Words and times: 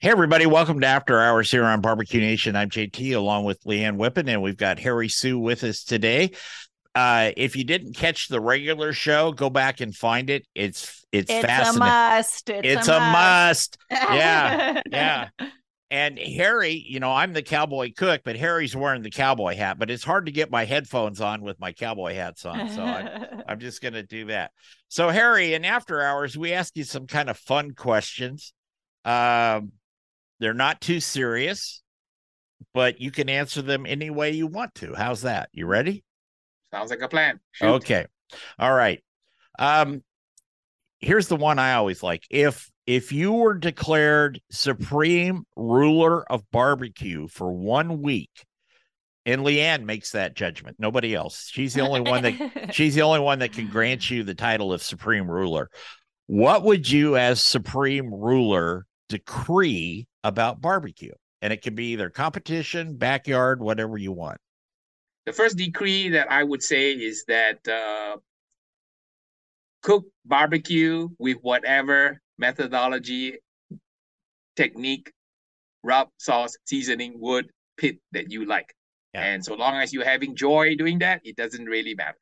Hey, 0.00 0.10
everybody, 0.10 0.46
welcome 0.46 0.78
to 0.78 0.86
After 0.86 1.18
Hours 1.18 1.50
here 1.50 1.64
on 1.64 1.80
Barbecue 1.80 2.20
Nation. 2.20 2.54
I'm 2.54 2.70
JT 2.70 3.16
along 3.16 3.46
with 3.46 3.64
LeeAnn 3.64 3.96
Whippen, 3.96 4.28
and 4.28 4.40
we've 4.40 4.56
got 4.56 4.78
Harry 4.78 5.08
Soo 5.08 5.40
with 5.40 5.64
us 5.64 5.82
today. 5.82 6.30
Uh, 6.94 7.32
if 7.36 7.56
you 7.56 7.64
didn't 7.64 7.96
catch 7.96 8.28
the 8.28 8.40
regular 8.40 8.92
show, 8.92 9.32
go 9.32 9.50
back 9.50 9.80
and 9.80 9.92
find 9.92 10.30
it. 10.30 10.46
It's 10.54 11.04
it's, 11.10 11.28
It's 11.28 11.44
a 11.44 11.72
must. 11.76 12.48
It's, 12.48 12.68
It's, 12.78 12.86
a, 12.86 13.00
must. 13.00 13.76
Yeah, 13.90 14.82
yeah. 14.88 15.28
And 15.90 16.18
Harry, 16.18 16.84
you 16.86 17.00
know, 17.00 17.10
I'm 17.10 17.32
the 17.32 17.42
cowboy 17.42 17.92
cook, 17.96 18.20
but 18.22 18.36
Harry's 18.36 18.76
wearing 18.76 19.00
the 19.00 19.10
cowboy 19.10 19.56
hat. 19.56 19.78
But 19.78 19.90
it's 19.90 20.04
hard 20.04 20.26
to 20.26 20.32
get 20.32 20.50
my 20.50 20.66
headphones 20.66 21.20
on 21.22 21.40
with 21.40 21.58
my 21.58 21.72
cowboy 21.72 22.14
hats 22.14 22.44
on, 22.44 22.68
so 22.68 22.82
I'm 22.82 23.42
I'm 23.48 23.58
just 23.58 23.80
going 23.80 23.94
to 23.94 24.02
do 24.02 24.26
that. 24.26 24.52
So, 24.88 25.08
Harry, 25.08 25.54
in 25.54 25.64
after 25.64 26.02
hours, 26.02 26.36
we 26.36 26.52
ask 26.52 26.76
you 26.76 26.84
some 26.84 27.06
kind 27.06 27.30
of 27.30 27.38
fun 27.38 27.72
questions. 27.72 28.52
Um, 29.06 29.72
they're 30.40 30.54
not 30.54 30.80
too 30.80 31.00
serious, 31.00 31.82
but 32.74 33.00
you 33.00 33.10
can 33.10 33.28
answer 33.28 33.62
them 33.62 33.86
any 33.86 34.10
way 34.10 34.30
you 34.32 34.46
want 34.46 34.74
to. 34.76 34.94
How's 34.94 35.22
that? 35.22 35.48
You 35.52 35.66
ready? 35.66 36.04
Sounds 36.72 36.90
like 36.90 37.00
a 37.00 37.08
plan. 37.08 37.40
Shoot. 37.52 37.66
Okay. 37.66 38.06
All 38.58 38.72
right. 38.72 39.02
Um, 39.58 40.02
here's 41.00 41.28
the 41.28 41.36
one 41.36 41.58
I 41.58 41.74
always 41.74 42.02
like. 42.02 42.24
If 42.30 42.70
if 42.86 43.12
you 43.12 43.32
were 43.32 43.54
declared 43.54 44.40
supreme 44.50 45.44
ruler 45.56 46.30
of 46.30 46.50
barbecue 46.50 47.28
for 47.28 47.52
one 47.52 48.00
week, 48.00 48.30
and 49.26 49.42
LeeAnn 49.42 49.84
makes 49.84 50.12
that 50.12 50.34
judgment, 50.34 50.76
nobody 50.78 51.14
else. 51.14 51.50
She's 51.52 51.74
the 51.74 51.82
only 51.82 52.00
one 52.00 52.22
that 52.22 52.70
she's 52.74 52.94
the 52.94 53.02
only 53.02 53.20
one 53.20 53.40
that 53.40 53.52
can 53.52 53.68
grant 53.68 54.10
you 54.10 54.22
the 54.22 54.34
title 54.34 54.72
of 54.72 54.82
supreme 54.82 55.30
ruler. 55.30 55.68
What 56.26 56.62
would 56.64 56.90
you, 56.90 57.16
as 57.16 57.42
supreme 57.42 58.12
ruler, 58.12 58.86
decree 59.08 60.06
about 60.24 60.60
barbecue? 60.60 61.12
And 61.40 61.52
it 61.52 61.62
can 61.62 61.74
be 61.74 61.92
either 61.92 62.10
competition, 62.10 62.96
backyard, 62.96 63.60
whatever 63.60 63.96
you 63.96 64.12
want. 64.12 64.38
The 65.26 65.32
first 65.32 65.56
decree 65.56 66.08
that 66.10 66.30
I 66.30 66.42
would 66.42 66.62
say 66.62 66.92
is 66.92 67.24
that 67.28 67.66
uh, 67.68 68.16
cook 69.82 70.06
barbecue 70.24 71.08
with 71.18 71.36
whatever 71.42 72.20
methodology, 72.38 73.36
technique, 74.56 75.12
rub, 75.82 76.08
sauce, 76.18 76.56
seasoning, 76.64 77.14
wood, 77.20 77.50
pit 77.76 77.98
that 78.12 78.30
you 78.30 78.46
like. 78.46 78.74
Yeah. 79.14 79.22
And 79.22 79.44
so 79.44 79.54
long 79.54 79.76
as 79.76 79.92
you're 79.92 80.04
having 80.04 80.34
joy 80.34 80.74
doing 80.76 80.98
that, 81.00 81.20
it 81.24 81.36
doesn't 81.36 81.64
really 81.64 81.94
matter. 81.94 82.18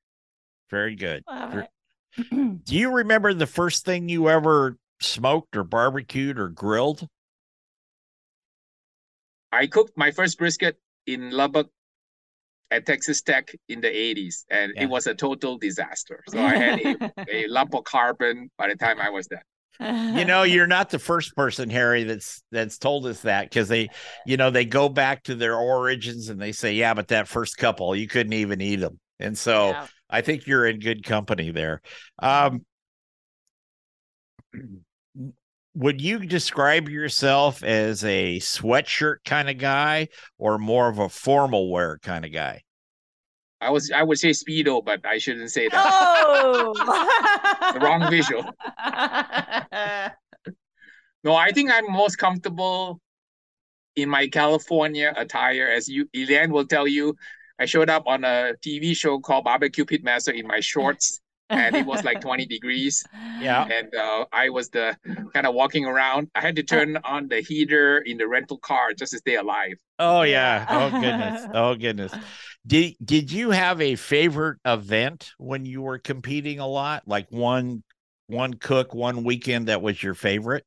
Very 0.70 0.96
good. 0.96 1.22
Love 1.28 1.54
it. 1.56 2.64
Do 2.64 2.74
you 2.74 2.92
remember 2.92 3.34
the 3.34 3.46
first 3.46 3.84
thing 3.84 4.08
you 4.08 4.28
ever 4.28 4.76
smoked 5.00 5.56
or 5.56 5.64
barbecued 5.64 6.38
or 6.38 6.48
grilled? 6.48 7.08
I 9.50 9.66
cooked 9.66 9.96
my 9.96 10.12
first 10.12 10.38
brisket 10.38 10.78
in 11.06 11.30
Lubbock 11.30 11.70
at 12.70 12.86
Texas 12.86 13.22
Tech 13.22 13.50
in 13.68 13.80
the 13.80 13.88
80s, 13.88 14.44
and 14.50 14.72
Yeah. 14.74 14.82
it 14.82 14.86
was 14.86 15.06
a 15.06 15.14
total 15.14 15.56
disaster. 15.58 16.22
So 16.28 16.42
I 16.42 16.56
had 16.56 16.78
a, 16.78 16.96
a 17.30 17.46
lump 17.48 17.74
of 17.74 17.84
carbon 17.84 18.50
by 18.58 18.68
the 18.68 18.76
time 18.76 19.00
I 19.00 19.10
was 19.10 19.26
done. 19.28 19.42
You 20.12 20.24
know, 20.24 20.42
you're 20.44 20.66
not 20.66 20.90
the 20.90 20.98
first 20.98 21.34
person, 21.36 21.68
Harry, 21.70 22.04
that's 22.04 22.42
that's 22.50 22.78
told 22.78 23.06
us 23.06 23.22
that 23.22 23.44
because 23.50 23.68
they, 23.68 23.90
you 24.24 24.36
know, 24.36 24.50
they 24.50 24.64
go 24.64 24.88
back 24.88 25.24
to 25.24 25.34
their 25.34 25.56
origins 25.56 26.28
and 26.28 26.40
they 26.40 26.52
say, 26.52 26.74
yeah, 26.74 26.94
but 26.94 27.08
that 27.08 27.28
first 27.28 27.56
couple, 27.56 27.94
you 27.94 28.08
couldn't 28.08 28.32
even 28.32 28.60
eat 28.60 28.76
them. 28.76 28.98
And 29.18 29.36
so 29.36 29.70
Yeah. 29.70 29.86
I 30.08 30.20
think 30.22 30.46
you're 30.46 30.66
in 30.66 30.78
good 30.80 31.04
company 31.04 31.50
there. 31.50 31.82
Um, 32.20 32.64
would 35.76 36.00
you 36.00 36.20
describe 36.20 36.88
yourself 36.88 37.62
as 37.62 38.02
a 38.02 38.38
sweatshirt 38.38 39.16
kind 39.26 39.50
of 39.50 39.58
guy 39.58 40.08
or 40.38 40.58
more 40.58 40.88
of 40.88 40.98
a 40.98 41.08
formal 41.08 41.70
wear 41.70 41.98
kind 41.98 42.24
of 42.24 42.32
guy? 42.32 42.62
I 43.60 43.70
was 43.70 43.90
I 43.90 44.02
would 44.02 44.18
say 44.18 44.30
speedo, 44.30 44.84
but 44.84 45.04
I 45.06 45.18
shouldn't 45.18 45.50
say 45.50 45.68
that. 45.68 45.86
Oh, 45.86 46.72
The 47.74 47.80
wrong 47.84 48.10
visual. 48.10 48.44
No, 51.24 51.34
I 51.34 51.50
think 51.50 51.72
I'm 51.72 51.90
most 51.90 52.18
comfortable 52.18 53.00
in 53.96 54.08
my 54.08 54.28
California 54.28 55.12
attire. 55.16 55.66
As 55.66 55.88
you, 55.88 56.06
LeeAnn 56.14 56.50
will 56.50 56.66
tell 56.66 56.86
you, 56.86 57.16
I 57.58 57.64
showed 57.64 57.90
up 57.90 58.04
on 58.06 58.22
a 58.22 58.52
TV 58.64 58.96
show 58.96 59.18
called 59.18 59.42
Barbecue 59.42 59.84
Pitmaster 59.84 60.32
in 60.32 60.46
my 60.46 60.60
shorts, 60.60 61.20
and 61.50 61.76
it 61.76 61.86
was 61.86 62.04
like 62.04 62.20
20 62.20 62.46
degrees. 62.46 63.04
Yeah. 63.40 63.66
And 63.70 63.94
uh, 63.94 64.26
I 64.32 64.50
was 64.50 64.68
the 64.70 64.96
kind 65.32 65.46
of 65.46 65.54
walking 65.54 65.84
around. 65.84 66.30
I 66.34 66.40
had 66.40 66.56
to 66.56 66.62
turn 66.62 66.96
on 67.04 67.28
the 67.28 67.40
heater 67.40 67.98
in 67.98 68.18
the 68.18 68.26
rental 68.26 68.58
car 68.58 68.92
just 68.92 69.12
to 69.12 69.18
stay 69.18 69.36
alive. 69.36 69.74
Oh 69.98 70.22
yeah. 70.22 70.66
Oh 70.68 70.90
goodness. 70.90 71.46
Oh 71.54 71.74
goodness. 71.74 72.12
Did 72.66 72.96
did 73.04 73.30
you 73.30 73.50
have 73.50 73.80
a 73.80 73.96
favorite 73.96 74.58
event 74.64 75.32
when 75.38 75.64
you 75.64 75.82
were 75.82 75.98
competing 75.98 76.58
a 76.58 76.66
lot? 76.66 77.04
Like 77.06 77.30
one 77.30 77.82
one 78.26 78.54
cook, 78.54 78.94
one 78.94 79.24
weekend 79.24 79.68
that 79.68 79.82
was 79.82 80.02
your 80.02 80.14
favorite? 80.14 80.64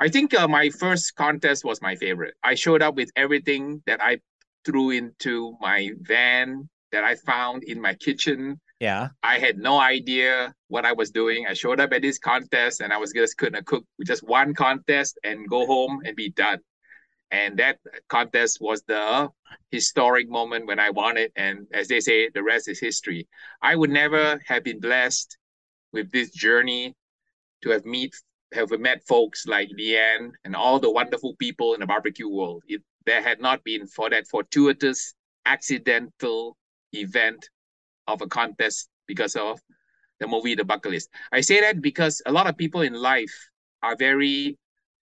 I 0.00 0.08
think 0.08 0.34
uh, 0.34 0.48
my 0.48 0.70
first 0.70 1.14
contest 1.14 1.64
was 1.64 1.80
my 1.82 1.94
favorite. 1.94 2.34
I 2.42 2.54
showed 2.54 2.82
up 2.82 2.94
with 2.96 3.10
everything 3.16 3.82
that 3.86 4.02
I 4.02 4.18
threw 4.64 4.90
into 4.90 5.56
my 5.60 5.90
van 6.00 6.68
that 6.92 7.04
I 7.04 7.14
found 7.16 7.64
in 7.64 7.80
my 7.80 7.94
kitchen. 7.94 8.60
Yeah. 8.80 9.08
I 9.22 9.38
had 9.38 9.58
no 9.58 9.78
idea 9.78 10.54
what 10.68 10.86
I 10.86 10.92
was 10.92 11.10
doing. 11.10 11.46
I 11.46 11.52
showed 11.52 11.80
up 11.80 11.92
at 11.92 12.00
this 12.00 12.18
contest 12.18 12.80
and 12.80 12.92
I 12.92 12.96
was 12.96 13.12
just 13.12 13.36
gonna 13.36 13.62
cook 13.62 13.84
with 13.98 14.08
just 14.08 14.22
one 14.22 14.54
contest 14.54 15.18
and 15.22 15.48
go 15.48 15.66
home 15.66 16.00
and 16.04 16.16
be 16.16 16.30
done. 16.30 16.60
And 17.30 17.58
that 17.58 17.78
contest 18.08 18.58
was 18.60 18.82
the 18.88 19.28
historic 19.70 20.28
moment 20.28 20.66
when 20.66 20.80
I 20.80 20.90
won 20.90 21.16
it. 21.16 21.30
And 21.36 21.66
as 21.72 21.88
they 21.88 22.00
say, 22.00 22.30
the 22.30 22.42
rest 22.42 22.68
is 22.68 22.80
history. 22.80 23.28
I 23.62 23.76
would 23.76 23.90
never 23.90 24.40
have 24.46 24.64
been 24.64 24.80
blessed 24.80 25.36
with 25.92 26.10
this 26.10 26.30
journey 26.30 26.96
to 27.62 27.70
have 27.70 27.84
meet 27.84 28.14
have 28.52 28.70
met 28.80 29.06
folks 29.06 29.46
like 29.46 29.68
LeeAnn 29.78 30.32
and 30.44 30.56
all 30.56 30.80
the 30.80 30.90
wonderful 30.90 31.36
people 31.36 31.74
in 31.74 31.80
the 31.80 31.86
barbecue 31.86 32.28
world. 32.28 32.64
If 32.66 32.82
there 33.06 33.22
had 33.22 33.40
not 33.40 33.62
been 33.62 33.86
for 33.86 34.10
that 34.10 34.26
fortuitous, 34.26 35.14
accidental 35.46 36.56
event 36.92 37.48
of 38.10 38.22
a 38.22 38.26
contest 38.26 38.88
because 39.06 39.36
of 39.36 39.60
the 40.20 40.26
movie 40.26 40.54
The 40.54 40.64
Bucket 40.64 40.92
List. 40.92 41.08
I 41.32 41.40
say 41.40 41.60
that 41.60 41.80
because 41.80 42.22
a 42.26 42.32
lot 42.32 42.46
of 42.46 42.56
people 42.56 42.82
in 42.82 42.94
life 42.94 43.34
are 43.82 43.96
very, 43.96 44.58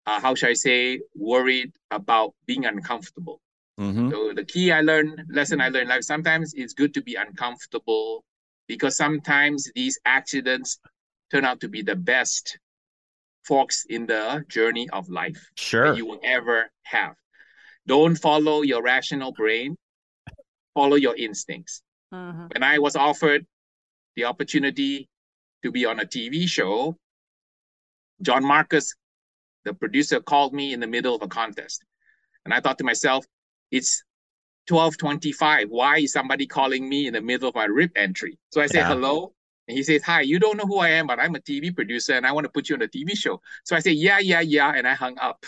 uh, 0.06 0.20
how 0.20 0.34
should 0.34 0.48
I 0.50 0.54
say, 0.54 1.00
worried 1.14 1.72
about 1.90 2.34
being 2.46 2.64
uncomfortable. 2.64 3.40
Mm-hmm. 3.78 4.10
So 4.10 4.32
the 4.34 4.44
key 4.44 4.72
I 4.72 4.80
learned, 4.80 5.24
lesson 5.28 5.60
I 5.60 5.68
learned 5.68 5.84
in 5.84 5.88
life, 5.88 6.04
sometimes 6.04 6.54
it's 6.54 6.74
good 6.74 6.94
to 6.94 7.02
be 7.02 7.16
uncomfortable 7.16 8.24
because 8.66 8.96
sometimes 8.96 9.70
these 9.74 9.98
accidents 10.04 10.78
turn 11.30 11.44
out 11.44 11.60
to 11.60 11.68
be 11.68 11.82
the 11.82 11.96
best 11.96 12.58
forks 13.42 13.84
in 13.88 14.06
the 14.06 14.44
journey 14.48 14.88
of 14.90 15.08
life 15.08 15.50
Sure. 15.56 15.88
that 15.88 15.96
you 15.98 16.06
will 16.06 16.20
ever 16.24 16.70
have. 16.84 17.14
Don't 17.86 18.16
follow 18.16 18.62
your 18.62 18.82
rational 18.82 19.32
brain, 19.32 19.76
follow 20.72 20.96
your 20.96 21.14
instincts. 21.16 21.82
Mhm. 22.14 22.52
When 22.52 22.62
I 22.62 22.78
was 22.78 22.96
offered 22.96 23.46
the 24.16 24.24
opportunity 24.24 25.08
to 25.62 25.72
be 25.72 25.84
on 25.86 26.00
a 26.00 26.06
TV 26.06 26.46
show, 26.46 26.96
John 28.22 28.44
Marcus, 28.44 28.94
the 29.64 29.74
producer, 29.74 30.20
called 30.20 30.54
me 30.54 30.72
in 30.72 30.80
the 30.80 30.86
middle 30.86 31.14
of 31.14 31.22
a 31.22 31.28
contest. 31.28 31.84
And 32.44 32.54
I 32.54 32.60
thought 32.60 32.78
to 32.78 32.84
myself, 32.84 33.26
it's 33.70 34.04
1225. 34.66 35.68
Why 35.70 35.98
is 35.98 36.12
somebody 36.12 36.46
calling 36.46 36.88
me 36.88 37.06
in 37.06 37.14
the 37.14 37.20
middle 37.20 37.48
of 37.48 37.54
my 37.54 37.64
rib 37.64 37.90
entry? 37.96 38.38
So 38.50 38.60
I 38.60 38.66
said, 38.66 38.80
Yeah. 38.80 38.88
hello, 38.94 39.34
And 39.66 39.76
he 39.76 39.82
says, 39.82 40.02
Hi, 40.04 40.20
you 40.20 40.38
don't 40.38 40.56
know 40.56 40.66
who 40.66 40.78
I 40.78 40.90
am, 40.90 41.06
but 41.06 41.18
I'm 41.18 41.34
a 41.34 41.40
TV 41.40 41.74
producer 41.74 42.12
and 42.14 42.26
I 42.26 42.32
want 42.32 42.44
to 42.44 42.50
put 42.50 42.68
you 42.68 42.76
on 42.76 42.82
a 42.82 42.88
TV 42.88 43.16
show. 43.16 43.40
So 43.64 43.74
I 43.74 43.80
said, 43.80 43.94
Yeah, 43.94 44.18
yeah, 44.20 44.40
yeah. 44.40 44.72
And 44.74 44.86
I 44.86 44.94
hung 44.94 45.18
up. 45.18 45.44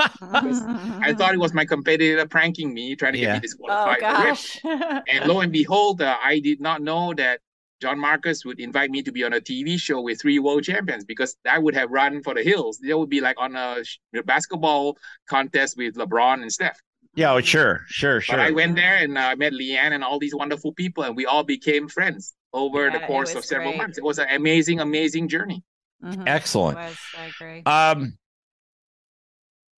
I 0.00 1.14
thought 1.16 1.34
it 1.34 1.40
was 1.40 1.52
my 1.54 1.64
competitor 1.64 2.26
pranking 2.26 2.72
me, 2.74 2.96
trying 2.96 3.12
to 3.14 3.18
Yeah. 3.18 3.26
get 3.26 3.34
me 3.34 3.40
disqualified. 3.40 3.98
Oh 4.02 4.26
disqualified. 4.26 4.26
gosh. 4.64 5.02
And 5.12 5.26
lo 5.28 5.40
and 5.40 5.52
behold, 5.52 6.02
uh, 6.02 6.16
I 6.22 6.40
did 6.40 6.60
not 6.60 6.82
know 6.82 7.14
that 7.14 7.40
John 7.80 7.98
Marcus 7.98 8.44
would 8.44 8.58
invite 8.58 8.90
me 8.90 9.02
to 9.02 9.12
be 9.12 9.22
on 9.24 9.32
a 9.34 9.40
TV 9.40 9.78
show 9.78 10.00
with 10.00 10.20
three 10.20 10.38
world 10.38 10.64
champions 10.64 11.04
because 11.04 11.36
I 11.48 11.58
would 11.58 11.74
have 11.74 11.90
run 11.90 12.22
for 12.22 12.34
the 12.34 12.42
hills. 12.42 12.78
They 12.78 12.94
would 12.94 13.10
be 13.10 13.20
like 13.20 13.36
on 13.38 13.54
a 13.54 13.82
basketball 14.24 14.96
contest 15.28 15.76
with 15.76 15.94
LeBron 15.94 16.42
and 16.42 16.50
Steph. 16.52 16.78
Yeah, 17.14 17.32
oh, 17.32 17.40
sure, 17.40 17.82
sure, 17.88 18.20
sure. 18.20 18.36
But 18.36 18.44
I 18.44 18.50
went 18.50 18.76
there 18.76 18.96
and 18.96 19.16
uh, 19.16 19.34
met 19.36 19.52
LeeAnn 19.52 19.92
and 19.92 20.02
all 20.04 20.18
these 20.18 20.34
wonderful 20.34 20.72
people, 20.72 21.02
and 21.04 21.16
we 21.16 21.24
all 21.26 21.44
became 21.44 21.88
friends 21.88 22.34
over 22.52 22.86
Yeah, 22.86 22.98
the 22.98 23.06
course 23.06 23.34
of 23.34 23.44
several 23.44 23.70
great. 23.70 23.78
months. 23.78 23.98
It 23.98 24.04
was 24.04 24.18
an 24.18 24.28
amazing, 24.30 24.80
amazing 24.80 25.28
journey. 25.28 25.62
Mhm. 26.04 26.24
Excellent. 26.26 26.78
It 26.78 26.80
was, 26.82 26.96
I 27.18 27.24
agree. 27.26 27.62
Um, 27.64 28.18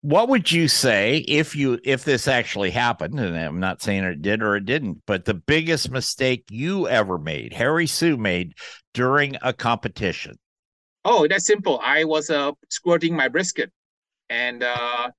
what 0.06 0.28
would 0.28 0.52
you 0.52 0.68
say 0.68 1.16
if 1.26 1.56
you 1.56 1.80
if 1.82 2.04
this 2.04 2.28
actually 2.28 2.70
happened? 2.70 3.18
And 3.18 3.36
I'm 3.36 3.58
not 3.58 3.82
saying 3.82 4.04
it 4.04 4.22
did 4.22 4.40
or 4.40 4.54
it 4.54 4.64
didn't, 4.64 5.02
but 5.04 5.24
the 5.24 5.34
biggest 5.34 5.90
mistake 5.90 6.44
you 6.48 6.86
ever 6.86 7.18
made, 7.18 7.52
Harry 7.52 7.88
Soo 7.88 8.16
made 8.16 8.54
during 8.94 9.36
a 9.42 9.52
competition. 9.52 10.38
Oh, 11.04 11.26
that's 11.26 11.44
simple. 11.44 11.80
I 11.82 12.04
was 12.04 12.30
uh, 12.30 12.52
squirting 12.70 13.16
my 13.16 13.26
brisket, 13.26 13.72
and 14.30 14.62
uh, 14.62 15.10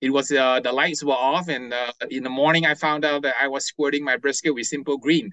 it 0.00 0.08
was 0.08 0.32
uh, 0.32 0.58
the 0.60 0.72
lights 0.72 1.04
were 1.04 1.12
off, 1.12 1.48
and 1.48 1.74
uh, 1.74 1.92
in 2.08 2.22
the 2.22 2.30
morning 2.30 2.64
I 2.64 2.74
found 2.74 3.04
out 3.04 3.20
that 3.22 3.34
I 3.38 3.48
was 3.48 3.66
squirting 3.66 4.02
my 4.04 4.16
brisket 4.16 4.54
with 4.54 4.64
Simple 4.66 4.96
Green. 4.96 5.32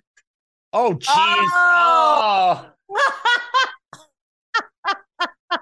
Oh, 0.73 0.95
jeez. 0.95 1.07
Oh! 1.07 2.71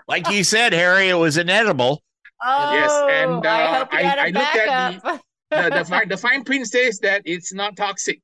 Like 0.08 0.30
you 0.32 0.44
said, 0.44 0.74
Harry, 0.74 1.10
it 1.10 1.14
was 1.14 1.38
inedible. 1.38 2.02
Oh, 2.42 2.74
Yes, 2.74 2.92
and, 3.26 3.46
I 3.46 3.64
uh, 3.64 3.76
hope 3.80 3.94
you 3.94 4.00
I- 4.00 4.02
had 4.04 4.18
a 4.20 4.22
I 4.22 4.26
looked 4.28 4.56
at 4.56 5.02
the- 5.04 5.22
The, 5.52 5.70
the, 5.80 5.84
fine, 5.86 6.08
the 6.08 6.16
fine 6.18 6.44
print 6.44 6.68
says 6.68 7.00
that 7.00 7.24
it's 7.26 7.52
not 7.52 7.76
toxic, 7.76 8.22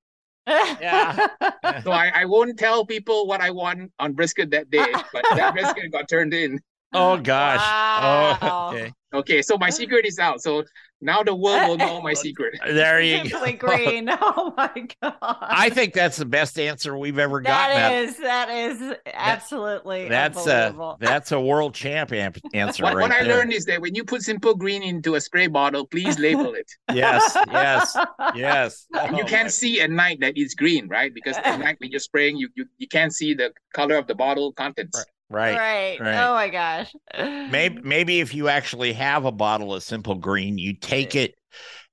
Yeah. 0.48 1.26
so 1.84 1.92
I, 1.92 2.12
I 2.14 2.26
won't 2.26 2.60
tell 2.60 2.86
people 2.86 3.26
what 3.26 3.42
I 3.42 3.50
want 3.50 3.92
on 3.98 4.14
brisket 4.14 4.52
that 4.52 4.70
day. 4.70 4.86
But 5.12 5.24
that 5.32 5.54
brisket 5.56 5.92
got 5.92 6.08
turned 6.08 6.36
in. 6.36 6.60
Oh 6.94 7.18
gosh. 7.18 7.58
Wow. 7.60 8.38
Oh, 8.44 8.70
okay. 8.76 8.94
Okay, 9.12 9.42
so 9.42 9.58
my 9.58 9.72
secret 9.72 10.06
is 10.06 10.20
out. 10.20 10.40
So 10.44 10.64
now 11.02 11.22
the 11.24 11.36
world 11.36 11.68
will 11.70 11.78
know 11.78 12.02
my 12.02 12.14
secret. 12.26 12.56
There 12.66 13.02
you 13.02 13.28
Simply 13.30 13.54
go. 13.54 13.68
green. 13.68 14.10
Oh 14.22 14.54
my 14.58 14.88
god. 15.02 15.16
I 15.42 15.70
think 15.70 15.94
that's 15.94 16.18
the 16.18 16.26
best 16.26 16.58
answer 16.60 16.98
we've 16.98 17.20
ever 17.20 17.42
gotten. 17.42 17.76
that 17.76 17.90
That- 17.90 18.04
is 18.04 18.18
that 18.18 18.50
is 18.50 18.96
absolutely 19.14 20.08
that's 20.10 20.48
uh, 20.48 20.72
a 20.78 20.96
that's 21.00 21.32
a 21.32 21.40
world 21.40 21.74
champ 21.74 22.12
am- 22.12 22.34
answer 22.54 22.84
What, 22.84 22.96
right 22.96 23.02
what 23.04 23.12
I 23.12 23.22
learned 23.22 23.54
is 23.54 23.66
that 23.66 23.82
when 23.82 23.96
you 23.96 24.04
put 24.04 24.22
Simple 24.22 24.56
Green 24.56 24.84
into 24.84 25.16
a 25.16 25.22
spray 25.22 25.48
bottle, 25.48 25.86
please 25.88 26.18
label 26.20 26.54
it. 26.54 26.70
Yes, 26.94 27.36
yes, 27.52 27.98
yes. 28.36 28.88
And 28.94 29.18
you 29.18 29.24
Oh, 29.24 29.28
can't 29.28 29.46
my- 29.46 29.50
see 29.50 29.82
at 29.82 29.90
night 29.92 30.20
that 30.22 30.34
it's 30.36 30.54
green, 30.56 30.88
right? 30.88 31.14
Because 31.14 31.38
at 31.38 31.60
night 31.60 31.78
when 31.80 31.92
you're 31.92 32.00
spraying, 32.00 32.38
you, 32.38 32.50
you 32.56 32.66
you 32.78 32.88
can't 32.88 33.14
see 33.14 33.34
the 33.34 33.52
color 33.74 33.96
of 33.96 34.08
the 34.08 34.16
bottle 34.16 34.54
contents. 34.54 34.98
right. 34.98 35.06
Right. 35.36 36.00
right. 36.00 36.26
Oh 36.26 36.34
my 36.34 36.50
gosh. 36.50 36.94
Maybe 37.18 37.80
maybe 37.84 38.20
if 38.20 38.34
you 38.34 38.50
actually 38.50 38.94
have 38.94 39.26
a 39.26 39.32
bottle 39.32 39.74
of 39.74 39.84
Simple 39.84 40.16
Green, 40.16 40.58
you 40.58 40.74
take 40.76 41.16
it 41.16 41.36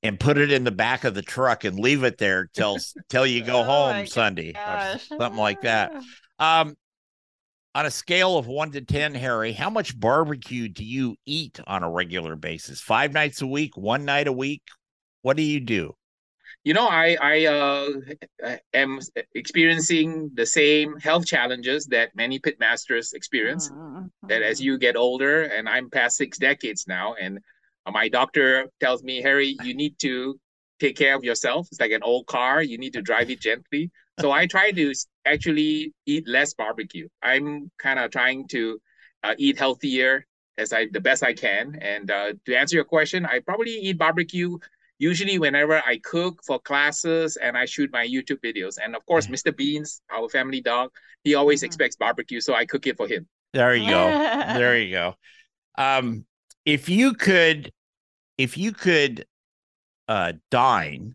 and 0.02 0.18
put 0.18 0.38
it 0.38 0.50
in 0.50 0.64
the 0.64 0.70
back 0.70 1.04
of 1.04 1.14
the 1.14 1.22
truck 1.22 1.64
and 1.64 1.78
leave 1.78 2.04
it 2.04 2.18
there 2.18 2.48
till 2.54 2.78
till 3.08 3.26
you 3.26 3.44
go 3.44 3.60
Oh 3.60 3.64
home 3.64 4.06
Sunday, 4.06 4.52
or 4.54 4.98
something 4.98 5.36
like 5.38 5.62
that. 5.62 5.92
Um, 6.38 6.74
on 7.72 7.86
a 7.86 7.90
scale 7.90 8.36
of 8.36 8.48
one 8.48 8.72
to 8.72 8.80
ten, 8.80 9.14
Harry, 9.14 9.52
how 9.52 9.70
much 9.70 9.98
barbecue 9.98 10.68
do 10.68 10.84
you 10.84 11.14
eat 11.24 11.60
on 11.68 11.84
a 11.84 11.90
regular 11.90 12.34
basis? 12.34 12.80
Five 12.80 13.12
nights 13.12 13.42
a 13.42 13.46
week, 13.46 13.76
one 13.76 14.04
night 14.04 14.26
a 14.26 14.32
week? 14.32 14.62
What 15.20 15.36
do 15.36 15.44
you 15.44 15.60
do? 15.60 15.94
You 16.64 16.74
know, 16.74 16.86
I 16.86 17.16
I 17.20 17.46
uh, 17.46 18.56
am 18.72 19.00
experiencing 19.34 20.30
the 20.34 20.46
same 20.46 20.96
health 20.98 21.26
challenges 21.26 21.86
that 21.86 22.14
many 22.14 22.38
pitmasters 22.38 23.14
experience. 23.14 23.70
Mhm. 23.70 24.10
That 24.28 24.42
as 24.42 24.60
you 24.60 24.78
get 24.78 24.96
older, 24.96 25.42
and 25.42 25.68
I'm 25.68 25.90
past 25.90 26.16
six 26.16 26.38
decades 26.38 26.86
now, 26.86 27.14
and 27.14 27.40
my 27.90 28.08
doctor 28.08 28.68
tells 28.78 29.02
me, 29.02 29.20
Harry, 29.20 29.56
you 29.64 29.74
need 29.74 29.98
to 30.00 30.38
take 30.78 30.96
care 30.96 31.16
of 31.16 31.24
yourself. 31.24 31.66
It's 31.72 31.80
like 31.80 31.90
an 31.90 32.04
old 32.04 32.26
car; 32.26 32.62
you 32.62 32.78
need 32.78 32.92
to 32.92 33.02
drive 33.02 33.30
it 33.30 33.40
gently. 33.40 33.90
So 34.20 34.30
I 34.30 34.46
try 34.46 34.70
to 34.70 34.92
actually 35.26 35.92
eat 36.06 36.28
less 36.28 36.54
barbecue. 36.54 37.08
I'm 37.22 37.70
kind 37.78 37.98
of 37.98 38.12
trying 38.12 38.46
to 38.48 38.80
uh, 39.24 39.34
eat 39.38 39.58
healthier 39.58 40.26
as 40.58 40.72
I 40.72 40.86
the 40.92 41.00
best 41.00 41.24
I 41.24 41.32
can. 41.34 41.76
And 41.80 42.10
uh, 42.10 42.34
to 42.46 42.54
answer 42.54 42.76
your 42.76 42.84
question, 42.84 43.26
I 43.26 43.40
probably 43.40 43.72
eat 43.72 43.98
barbecue 43.98 44.58
usually 45.02 45.37
whenever 45.38 45.82
I 45.84 45.99
cook 45.99 46.44
for 46.46 46.60
classes 46.60 47.37
and 47.37 47.56
I 47.56 47.64
shoot 47.64 47.90
my 47.93 48.06
YouTube 48.06 48.40
videos. 48.40 48.78
And 48.82 48.94
of 48.94 49.04
course, 49.04 49.26
Mr. 49.26 49.50
Beans, 49.50 50.00
our 50.10 50.28
family 50.28 50.60
dog, 50.60 50.90
he 51.25 51.34
always 51.34 51.62
Mhm. 51.62 51.66
expects 51.66 51.96
barbecue, 51.96 52.40
so 52.40 52.54
I 52.54 52.64
cook 52.66 52.87
it 52.87 52.96
for 52.96 53.08
him. 53.08 53.26
There 53.52 53.75
you 53.75 53.90
go. 53.90 54.12
there 54.56 54.78
you 54.78 54.93
go. 54.93 55.14
Um, 55.76 56.25
if 56.64 56.88
you 56.88 57.14
could, 57.14 57.72
if 58.38 58.56
you 58.56 58.72
could, 58.72 59.26
uh, 60.06 60.34
dine 60.50 61.14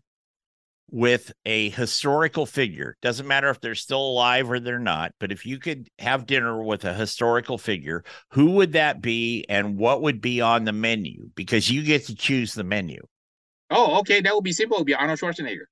with 0.90 1.32
a 1.46 1.70
historical 1.70 2.46
figure, 2.46 2.96
doesn't 3.02 3.26
matter 3.26 3.48
if 3.50 3.60
they're 3.60 3.74
still 3.74 4.00
alive 4.00 4.50
or 4.50 4.60
they're 4.60 4.78
not, 4.78 5.12
but 5.20 5.32
if 5.32 5.46
you 5.46 5.58
could 5.58 5.88
have 5.98 6.26
dinner 6.26 6.62
with 6.62 6.84
a 6.84 6.94
historical 6.94 7.58
figure, 7.58 8.04
who 8.32 8.52
would 8.52 8.72
that 8.72 9.00
be, 9.02 9.44
and 9.48 9.78
what 9.78 10.02
would 10.02 10.20
be 10.20 10.40
on 10.40 10.64
the 10.64 10.72
menu? 10.72 11.30
Because 11.34 11.70
you 11.70 11.82
get 11.82 12.06
to 12.06 12.14
choose 12.14 12.54
the 12.54 12.64
menu. 12.64 13.00
Oh, 13.70 13.98
okay, 14.00 14.20
that 14.20 14.34
would 14.34 14.44
be 14.44 14.52
simple. 14.52 14.76
It 14.76 14.80
would 14.80 14.86
be 14.86 14.94
Arnold 14.94 15.18
Schwarzenegger. 15.18 15.66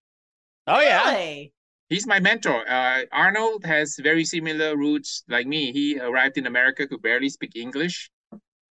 Oh 0.66 0.78
Really? 0.78 1.52
He's 1.88 2.06
my 2.06 2.18
mentor. 2.18 2.68
Uh, 2.68 3.02
Arnold 3.12 3.64
has 3.64 3.96
very 4.02 4.24
similar 4.24 4.76
roots 4.76 5.22
like 5.28 5.46
me. 5.46 5.72
He 5.72 6.00
arrived 6.00 6.36
in 6.36 6.46
America, 6.46 6.86
could 6.86 7.00
barely 7.00 7.28
speak 7.28 7.54
English, 7.54 8.10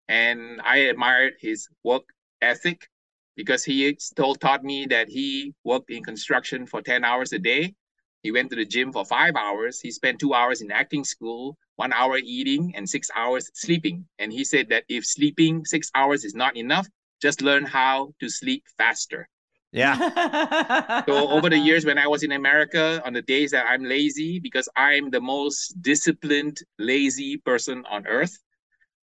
and 0.08 0.60
I 0.64 0.78
admired 0.90 1.34
his 1.40 1.68
work 1.84 2.04
ethic 2.42 2.90
because 3.36 3.64
he 3.64 3.98
told 4.16 4.42
taught 4.42 4.64
me 4.64 4.88
that 4.88 5.10
he 5.10 5.54
worked 5.64 5.92
in 5.92 6.04
construction 6.04 6.66
for 6.66 6.82
ten 6.82 7.04
hours 7.04 7.34
a 7.34 7.40
day. 7.40 7.76
He 8.24 8.32
went 8.32 8.50
to 8.50 8.56
the 8.56 8.66
gym 8.66 8.92
for 8.92 9.06
five 9.06 9.36
hours. 9.36 9.80
He 9.80 9.92
spent 9.92 10.20
two 10.20 10.34
hours 10.34 10.62
in 10.62 10.72
acting 10.72 11.04
school, 11.04 11.58
one 11.76 11.94
hour 11.94 12.18
eating, 12.18 12.74
and 12.76 12.90
six 12.90 13.10
hours 13.16 13.52
sleeping. 13.54 14.08
And 14.18 14.34
he 14.34 14.44
said 14.44 14.70
that 14.70 14.86
if 14.90 15.06
sleeping 15.06 15.66
six 15.66 15.92
hours 15.94 16.24
is 16.24 16.34
not 16.34 16.56
enough, 16.58 16.88
just 17.24 17.42
learn 17.42 17.66
how 17.66 18.14
to 18.22 18.30
sleep 18.30 18.64
faster. 18.78 19.30
yeah, 19.72 19.98
So 21.08 21.30
over 21.30 21.50
the 21.50 21.58
years, 21.58 21.86
when 21.86 21.98
I 21.98 22.08
was 22.08 22.24
in 22.24 22.32
America, 22.32 23.02
on 23.06 23.14
the 23.14 23.22
days 23.22 23.52
that 23.52 23.66
I'm 23.68 23.84
lazy, 23.84 24.40
because 24.40 24.70
I'm 24.76 25.10
the 25.12 25.22
most 25.22 25.82
disciplined, 25.82 26.58
lazy 26.80 27.38
person 27.38 27.86
on 27.90 28.08
earth, 28.08 28.36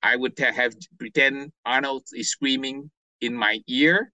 I 0.02 0.16
would 0.16 0.36
ta- 0.36 0.52
have 0.52 0.74
pretend 0.98 1.52
Arnold 1.66 2.04
is 2.14 2.30
screaming 2.30 2.90
in 3.20 3.34
my 3.34 3.60
ear, 3.68 4.12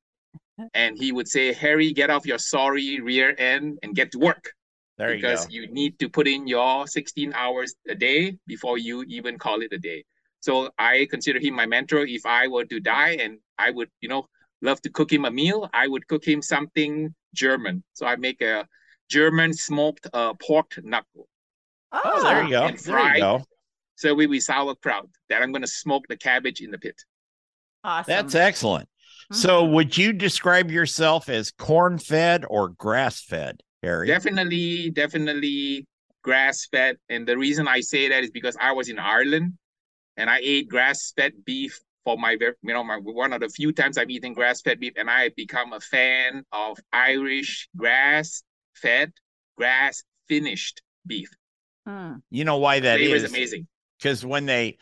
and 0.75 0.99
he 0.99 1.13
would 1.13 1.29
say, 1.29 1.53
"Harry, 1.53 1.93
get 1.93 2.11
off 2.11 2.27
your 2.27 2.39
sorry 2.39 3.01
rear 3.01 3.35
end 3.39 3.79
and 3.83 3.95
get 3.95 4.13
to 4.13 4.19
work." 4.19 4.45
there 4.99 5.15
you 5.15 5.23
go. 5.23 5.29
because 5.29 5.47
you 5.51 5.69
need 5.69 5.99
to 6.01 6.09
put 6.09 6.27
in 6.29 6.47
your 6.49 6.87
16 6.87 7.33
hours 7.35 7.75
a 7.89 7.95
day 7.95 8.39
before 8.47 8.79
you 8.79 9.05
even 9.09 9.39
call 9.39 9.63
it 9.63 9.73
a 9.73 9.79
day. 9.79 10.05
So 10.47 10.71
I 10.79 11.09
consider 11.11 11.41
him 11.41 11.55
my 11.55 11.67
mentor. 11.67 12.07
If 12.07 12.25
I 12.25 12.47
were 12.47 12.65
to 12.67 12.79
die 12.79 13.15
and 13.21 13.41
I 13.59 13.73
would, 13.73 13.91
you 14.01 14.09
know, 14.09 14.27
love 14.63 14.81
to 14.83 14.91
cook 14.91 15.13
him 15.13 15.25
a 15.25 15.31
meal, 15.31 15.69
I 15.75 15.89
would 15.89 16.07
cook 16.07 16.25
him 16.25 16.41
something 16.41 17.13
German. 17.35 17.83
So 17.95 18.07
I 18.07 18.15
make 18.15 18.41
a 18.43 18.65
German 19.11 19.53
smoked 19.53 20.07
uh, 20.13 20.35
pork 20.35 20.79
knuckle. 20.85 21.27
Oh, 21.93 22.23
there 22.23 22.45
you 22.45 22.51
go. 22.51 22.67
and 22.67 22.79
There 22.79 23.15
you 23.17 23.21
go. 23.21 23.45
So 23.97 24.15
we 24.15 24.29
with 24.29 24.45
sauerkraut 24.45 25.09
that 25.31 25.43
I'm 25.43 25.51
going 25.51 25.63
to 25.63 25.75
smoke 25.85 26.05
the 26.09 26.17
cabbage 26.17 26.61
in 26.61 26.71
the 26.71 26.79
pit. 26.79 26.99
Awesome. 27.83 28.13
That's 28.15 28.37
excellent. 28.37 28.89
So, 29.33 29.65
Mhm. 29.65 29.73
would 29.73 29.99
you 29.99 30.13
describe 30.13 30.71
yourself 30.71 31.29
as 31.29 31.51
corn 31.51 31.99
fed 31.99 32.45
or 32.49 32.69
grass 32.69 33.21
fed, 33.21 33.63
Harry? 33.83 34.07
Definitely, 34.07 34.91
definitely 34.91 35.89
grass 36.23 36.67
fed. 36.67 36.99
And 37.09 37.27
the 37.27 37.37
reason 37.37 37.67
I 37.67 37.81
say 37.81 38.09
that 38.11 38.23
is 38.23 38.31
because 38.31 38.57
I 38.61 38.71
was 38.71 38.89
in 38.89 39.01
Ireland 39.01 39.55
and 40.17 40.31
I 40.31 40.41
ate 40.43 40.69
grass 40.69 41.13
fed 41.17 41.45
beef 41.45 41.81
for 42.05 42.17
my, 42.17 42.37
ver- 42.37 42.57
you 42.63 42.73
know, 42.73 42.85
my 42.85 42.97
one 42.97 43.33
of 43.33 43.41
the 43.41 43.49
few 43.49 43.73
times 43.73 43.99
I've 43.99 44.11
eaten 44.11 44.33
grass 44.33 44.63
fed 44.63 44.81
beef, 44.81 44.95
and 44.97 45.11
I 45.11 45.25
have 45.25 45.37
become 45.37 45.73
a 45.73 45.81
fan 45.81 46.45
of 46.53 46.79
Irish 46.93 47.69
grass 47.77 48.43
fed, 48.75 49.13
grass 49.57 50.03
finished 50.29 50.83
beef. 51.07 51.29
Hmm. 51.87 52.15
You 52.31 52.45
know 52.45 52.59
why 52.59 52.81
that 52.81 52.99
Flavor 52.99 53.17
is 53.17 53.25
is? 53.25 53.31
amazing. 53.31 53.67
Because 53.99 54.25
when 54.25 54.47
they 54.47 54.79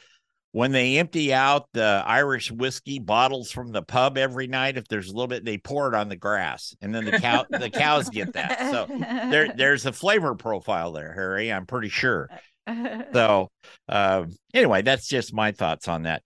when 0.52 0.70
they 0.70 0.98
empty 0.98 1.34
out 1.34 1.66
the 1.72 2.02
Irish 2.06 2.52
whiskey 2.52 3.00
bottles 3.00 3.50
from 3.50 3.72
the 3.72 3.82
pub 3.82 4.16
every 4.16 4.46
night, 4.46 4.76
if 4.76 4.86
there's 4.86 5.08
a 5.08 5.12
little 5.12 5.26
bit, 5.26 5.44
they 5.44 5.58
pour 5.58 5.88
it 5.88 5.94
on 5.96 6.08
the 6.08 6.16
grass, 6.16 6.76
and 6.80 6.94
then 6.94 7.04
the 7.04 7.18
cow 7.18 7.44
the 7.50 7.70
cows 7.70 8.08
get 8.08 8.34
that. 8.34 8.70
So 8.70 8.86
there 9.30 9.52
there's 9.56 9.84
a 9.84 9.92
flavor 9.92 10.34
profile 10.34 10.92
there, 10.92 11.12
Harry. 11.12 11.52
I'm 11.52 11.66
pretty 11.66 11.88
sure. 11.88 12.30
So, 13.12 13.50
um, 13.88 14.34
anyway, 14.54 14.82
that's 14.82 15.06
just 15.06 15.34
my 15.34 15.52
thoughts 15.52 15.86
on 15.86 16.04
that. 16.04 16.22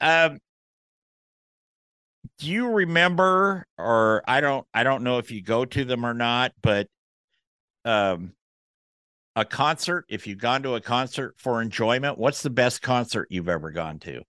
Um, 0.00 0.38
do 2.38 2.46
you 2.46 2.68
remember, 2.68 3.66
or 3.76 4.22
I 4.26 4.40
don't, 4.40 4.66
I 4.72 4.84
don't 4.84 5.02
know 5.02 5.18
if 5.18 5.30
you 5.30 5.42
go 5.42 5.64
to 5.64 5.84
them 5.84 6.06
or 6.06 6.14
not, 6.14 6.52
but 6.62 6.86
um, 7.84 8.32
a 9.36 9.44
concert. 9.44 10.04
If 10.08 10.26
you've 10.26 10.38
gone 10.38 10.62
to 10.62 10.74
a 10.74 10.80
concert 10.80 11.34
for 11.38 11.62
enjoyment, 11.62 12.18
what's 12.18 12.42
the 12.42 12.50
best 12.50 12.82
concert 12.82 13.28
you've 13.30 13.48
ever 13.48 13.70
gone 13.70 13.98
to? 14.00 14.22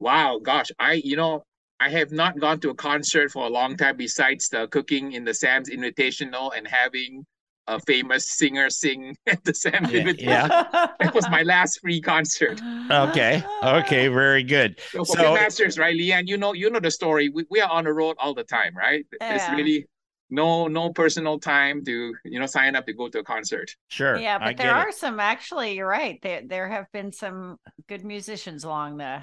Wow, 0.00 0.40
gosh, 0.42 0.70
I 0.78 0.94
you 0.94 1.16
know 1.16 1.44
I 1.80 1.90
have 1.90 2.12
not 2.12 2.38
gone 2.38 2.60
to 2.60 2.70
a 2.70 2.74
concert 2.74 3.30
for 3.30 3.46
a 3.46 3.50
long 3.50 3.76
time 3.76 3.96
besides 3.96 4.48
the 4.48 4.66
cooking 4.68 5.12
in 5.12 5.24
the 5.24 5.34
Sam's 5.34 5.70
Invitational 5.70 6.56
and 6.56 6.66
having 6.66 7.24
a 7.66 7.80
famous 7.80 8.28
singer 8.28 8.68
sing 8.70 9.16
at 9.26 9.42
the 9.44 9.54
Sam's 9.54 9.90
Yeah, 9.90 10.02
Invitational. 10.02 10.20
yeah. 10.22 10.88
That 11.00 11.14
was 11.14 11.28
my 11.30 11.42
last 11.42 11.80
free 11.80 12.00
concert. 12.00 12.60
Okay, 12.90 13.42
okay, 13.62 14.08
very 14.08 14.42
good. 14.42 14.78
So 14.90 15.04
for 15.04 15.16
So- 15.16 15.34
Masters, 15.34 15.78
right, 15.78 15.96
LeeAnn, 15.96 16.26
you 16.28 16.36
know, 16.36 16.52
you 16.52 16.70
know 16.70 16.80
the 16.80 16.90
story. 16.90 17.28
We, 17.30 17.44
we 17.50 17.60
are 17.60 17.70
on 17.70 17.84
the 17.84 17.92
road 17.92 18.16
all 18.18 18.34
the 18.34 18.44
time, 18.44 18.76
right? 18.76 19.06
There's 19.20 19.42
Yeah. 19.42 19.54
really 19.56 19.86
no 20.30 20.66
no 20.66 20.90
personal 20.90 21.38
time 21.38 21.84
to 21.84 22.12
you 22.24 22.40
know 22.40 22.46
sign 22.46 22.74
up 22.74 22.86
to 22.86 22.92
go 22.94 23.08
to 23.08 23.18
a 23.18 23.22
concert. 23.24 23.70
Sure, 23.88 24.16
yeah, 24.18 24.38
but 24.38 24.48
I 24.48 24.52
there 24.54 24.74
are 24.74 24.88
it. 24.88 24.94
some 24.94 25.20
actually, 25.20 25.74
you're 25.76 25.86
right. 25.86 26.18
There 26.22 26.42
there 26.44 26.68
have 26.68 26.86
been 26.92 27.12
some 27.12 27.56
good 27.88 28.04
musicians 28.04 28.64
along 28.64 28.96
the 28.98 29.22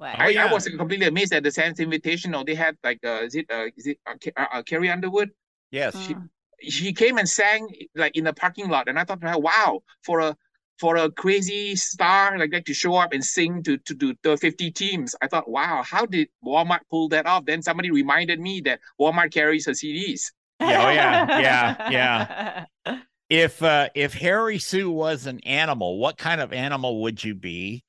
way. 0.00 0.12
Oh, 0.18 0.22
I, 0.24 0.28
yeah. 0.28 0.46
I 0.46 0.52
was 0.52 0.68
completely 0.68 1.06
amazed 1.06 1.32
at 1.32 1.42
the 1.44 1.50
Sam's 1.50 1.78
Invitational. 1.78 2.44
They 2.44 2.54
had 2.56 2.76
like 2.84 2.98
uh, 3.04 3.22
is 3.22 3.34
it 3.36 3.46
uh, 3.50 3.66
is 3.76 3.86
it 3.86 3.98
uh, 4.06 4.14
Ca- 4.22 4.32
uh, 4.36 4.46
uh, 4.58 4.62
Carrie 4.64 4.90
Underwood? 4.90 5.30
Yes, 5.70 5.94
Mm. 5.96 6.28
She 6.62 6.92
came 6.92 7.18
and 7.18 7.28
sang 7.28 7.68
like 7.94 8.16
in 8.16 8.24
the 8.24 8.32
parking 8.32 8.68
lot, 8.68 8.88
and 8.88 8.98
I 8.98 9.04
thought, 9.04 9.20
wow, 9.22 9.82
for 10.02 10.20
a 10.20 10.36
for 10.78 10.96
a 10.96 11.10
crazy 11.10 11.76
star 11.76 12.38
like 12.38 12.50
that 12.52 12.64
to 12.64 12.74
show 12.74 12.96
up 12.96 13.12
and 13.12 13.24
sing 13.24 13.62
to 13.62 13.76
to 13.78 13.94
do 13.94 14.14
the 14.22 14.36
50 14.36 14.70
teams, 14.72 15.14
I 15.22 15.28
thought, 15.28 15.48
wow, 15.48 15.82
how 15.84 16.06
did 16.06 16.28
Walmart 16.44 16.80
pull 16.90 17.08
that 17.10 17.26
off? 17.26 17.44
Then 17.44 17.62
somebody 17.62 17.90
reminded 17.90 18.40
me 18.40 18.60
that 18.62 18.80
Walmart 19.00 19.32
carries 19.32 19.66
her 19.66 19.72
CDs. 19.72 20.32
Yeah, 20.58 20.86
oh, 20.86 20.90
yeah, 20.90 22.66
yeah, 22.86 22.96
if 23.30 23.62
uh, 23.62 23.88
if 23.94 24.12
Harry 24.14 24.58
Soo 24.58 24.90
was 24.90 25.26
an 25.26 25.40
animal, 25.40 25.98
what 25.98 26.18
kind 26.18 26.40
of 26.40 26.52
animal 26.52 27.02
would 27.02 27.22
you 27.22 27.34
be, 27.34 27.82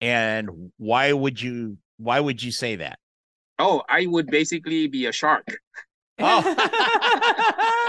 and 0.00 0.72
why 0.78 1.12
would 1.12 1.40
you 1.40 1.78
why 1.98 2.18
would 2.18 2.42
you 2.42 2.50
say 2.50 2.76
that? 2.76 2.98
Oh, 3.58 3.82
I 3.88 4.06
would 4.06 4.26
basically 4.26 4.86
be 4.86 5.06
a 5.06 5.12
shark. 5.12 5.46
Oh. 6.20 7.82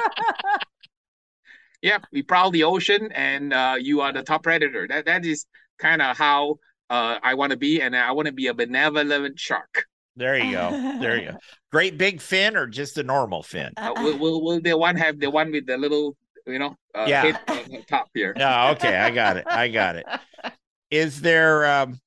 Yeah, 1.81 2.00
we 2.12 2.24
prowl 2.24 2.51
the 2.51 2.63
ocean, 2.63 3.09
and 3.13 3.53
uh, 3.53 3.75
you 3.79 4.01
are 4.01 4.12
the 4.12 4.24
top 4.24 4.43
predator. 4.43 4.88
That 4.88 5.05
that 5.05 5.25
is 5.25 5.45
kind 5.77 6.01
of 6.01 6.17
how 6.17 6.59
uh, 6.89 7.19
I 7.24 7.36
want 7.36 7.51
to 7.51 7.57
be, 7.57 7.81
and 7.81 7.95
I 7.95 8.12
want 8.12 8.25
to 8.27 8.33
be 8.33 8.48
a 8.48 8.53
benevolent 8.53 9.39
shark. 9.39 9.86
There 10.15 10.38
you 10.38 10.51
go. 10.51 10.77
There 11.00 11.17
you 11.17 11.31
go. 11.31 11.38
Great 11.71 11.98
big 11.98 12.19
fin 12.19 12.57
or 12.57 12.67
just 12.67 12.98
a 12.98 13.03
normal 13.03 13.43
fin? 13.43 13.71
Uh, 13.77 13.93
will, 13.95 14.17
will 14.19 14.43
will 14.43 14.62
the 14.62 14.77
one 14.77 14.98
have 14.98 15.19
the 15.19 15.29
one 15.29 15.51
with 15.51 15.65
the 15.67 15.77
little, 15.77 16.17
you 16.45 16.59
know, 16.59 16.75
uh, 16.95 17.05
Yeah. 17.07 17.21
head 17.24 17.39
on 17.48 17.69
the 17.69 17.83
top 17.88 18.09
here? 18.13 18.36
Yeah, 18.38 18.71
okay, 18.71 18.98
I 18.98 19.12
got 19.12 19.38
it. 19.38 19.45
I 19.50 19.67
got 19.69 19.95
it. 19.95 20.05
Is 20.91 21.21
there 21.21 21.65
um 21.67 22.00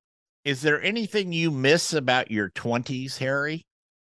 is 0.44 0.60
there 0.60 0.82
anything 0.82 1.32
you 1.32 1.52
miss 1.52 1.92
about 1.92 2.32
your 2.32 2.50
20s, 2.50 3.16
Harry? 3.18 3.64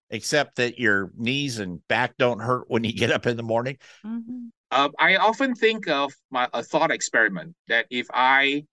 Except 0.09 0.57
that 0.57 0.77
your 0.77 1.11
knees 1.17 1.59
and 1.59 1.85
back 1.87 2.17
don't 2.17 2.39
hurt 2.39 2.65
when 2.67 2.83
you 2.83 2.93
get 2.93 3.09
up 3.09 3.25
in 3.25 3.37
the 3.37 3.43
morning? 3.43 3.77
Mhm. 4.05 4.51
Uh, 4.71 4.89
I 4.99 5.15
often 5.17 5.55
think 5.55 5.87
of 5.87 6.13
my 6.31 6.49
a 6.53 6.63
thought 6.63 6.91
experiment 6.91 7.55
that 7.67 7.85
if 7.89 8.07
I 8.13 8.65